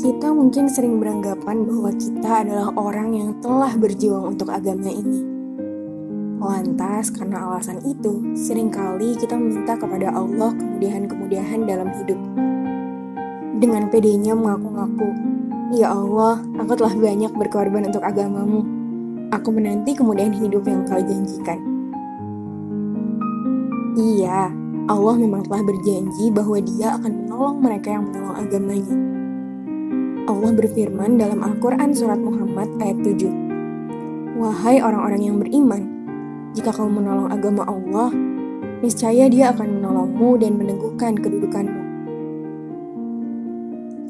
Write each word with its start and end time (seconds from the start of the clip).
Kita 0.00 0.32
mungkin 0.32 0.64
sering 0.64 0.96
beranggapan 0.96 1.68
bahwa 1.68 1.92
kita 1.92 2.40
adalah 2.40 2.72
orang 2.72 3.12
yang 3.12 3.36
telah 3.44 3.76
berjuang 3.76 4.32
untuk 4.32 4.48
agama 4.48 4.88
ini. 4.88 5.20
Lantas, 6.40 7.12
karena 7.12 7.44
alasan 7.44 7.84
itu, 7.84 8.32
sering 8.32 8.72
kali 8.72 9.12
kita 9.20 9.36
meminta 9.36 9.76
kepada 9.76 10.08
Allah 10.08 10.56
kemudahan-kemudahan 10.56 11.68
dalam 11.68 11.92
hidup. 12.00 12.16
Dengan 13.60 13.92
pedenya 13.92 14.32
mengaku-ngaku, 14.32 15.08
Ya 15.76 15.92
Allah, 15.92 16.40
aku 16.56 16.80
telah 16.80 16.96
banyak 16.96 17.36
berkorban 17.36 17.92
untuk 17.92 18.00
agamamu. 18.00 18.64
Aku 19.36 19.52
menanti 19.52 19.92
kemudahan 19.92 20.32
hidup 20.32 20.64
yang 20.64 20.80
kau 20.88 20.96
janjikan. 20.96 21.60
Iya, 24.00 24.48
Allah 24.88 25.14
memang 25.20 25.44
telah 25.44 25.60
berjanji 25.60 26.32
bahwa 26.32 26.56
dia 26.56 26.96
akan 26.96 27.12
menolong 27.28 27.60
mereka 27.60 27.92
yang 27.92 28.08
menolong 28.08 28.36
agamanya. 28.40 29.19
Allah 30.30 30.54
berfirman 30.54 31.18
dalam 31.18 31.42
Al-Quran 31.42 31.90
Surat 31.90 32.22
Muhammad 32.22 32.70
ayat 32.78 33.02
7. 33.02 34.38
Wahai 34.38 34.78
orang-orang 34.78 35.22
yang 35.26 35.36
beriman, 35.42 35.82
jika 36.54 36.70
kamu 36.70 37.02
menolong 37.02 37.28
agama 37.34 37.66
Allah, 37.66 38.14
niscaya 38.78 39.26
dia 39.26 39.50
akan 39.50 39.82
menolongmu 39.82 40.38
dan 40.38 40.54
meneguhkan 40.54 41.18
kedudukanmu. 41.18 41.82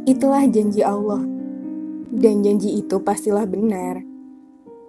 Itulah 0.05 0.45
janji 0.53 0.85
Allah. 0.85 1.25
Dan 2.11 2.43
janji 2.43 2.83
itu 2.83 3.01
pastilah 3.01 3.47
benar. 3.47 4.03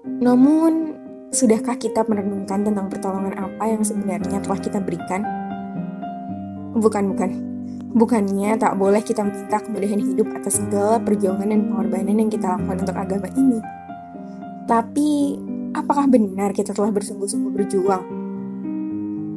Namun, 0.03 0.97
sudahkah 1.29 1.77
kita 1.77 2.01
merenungkan 2.11 2.65
tentang 2.65 2.89
pertolongan 2.89 3.37
apa 3.37 3.63
yang 3.71 3.85
sebenarnya 3.85 4.41
telah 4.41 4.59
kita 4.59 4.81
berikan? 4.81 5.21
Bukan, 6.75 7.13
bukan. 7.13 7.50
Bukannya 7.91 8.55
tak 8.55 8.79
boleh 8.79 9.03
kita 9.03 9.19
minta 9.19 9.59
kemudahan 9.59 9.99
hidup 9.99 10.31
atas 10.31 10.63
segala 10.63 10.95
perjuangan 11.03 11.43
dan 11.43 11.67
pengorbanan 11.67 12.23
yang 12.23 12.31
kita 12.31 12.55
lakukan 12.55 12.87
untuk 12.87 12.95
agama 12.95 13.27
ini. 13.35 13.59
Tapi, 14.63 15.35
apakah 15.75 16.07
benar 16.07 16.55
kita 16.55 16.71
telah 16.71 16.87
bersungguh-sungguh 16.95 17.51
berjuang? 17.51 18.03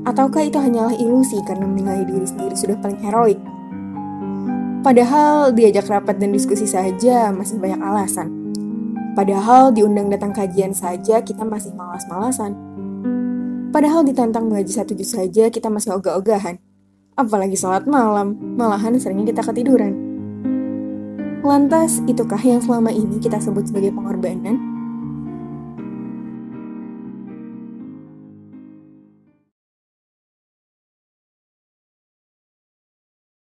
Ataukah 0.07 0.47
itu 0.47 0.61
hanyalah 0.63 0.95
ilusi 0.95 1.41
karena 1.43 1.67
menilai 1.67 2.07
diri 2.07 2.23
sendiri 2.23 2.55
sudah 2.55 2.79
paling 2.79 3.01
heroik? 3.03 3.41
Padahal 4.85 5.51
diajak 5.51 5.89
rapat 5.89 6.21
dan 6.21 6.31
diskusi 6.31 6.69
saja 6.69 7.33
masih 7.33 7.57
banyak 7.57 7.81
alasan. 7.81 8.29
Padahal 9.17 9.73
diundang 9.73 10.13
datang 10.13 10.31
kajian 10.31 10.77
saja 10.77 11.25
kita 11.25 11.43
masih 11.43 11.73
malas-malasan. 11.73 12.55
Padahal 13.73 14.07
ditantang 14.07 14.47
mengaji 14.47 14.71
satu 14.77 14.95
juz 14.95 15.17
saja 15.17 15.51
kita 15.51 15.73
masih 15.73 15.97
ogah-ogahan. 15.99 16.61
Apalagi 17.15 17.55
sholat 17.55 17.87
malam, 17.87 18.35
malahan 18.59 18.99
seringnya 18.99 19.31
kita 19.31 19.47
ketiduran. 19.47 19.95
Lantas, 21.47 22.03
itukah 22.11 22.43
yang 22.43 22.59
selama 22.59 22.91
ini 22.91 23.23
kita 23.23 23.39
sebut 23.39 23.71
sebagai 23.71 23.95
pengorbanan? 23.95 24.74